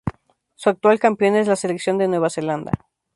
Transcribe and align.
Su 0.55 0.69
actual 0.71 0.99
campeón 0.99 1.35
es 1.35 1.45
la 1.47 1.55
selección 1.55 1.99
de 1.99 2.07
Nueva 2.07 2.31
Zelanda. 2.31 2.71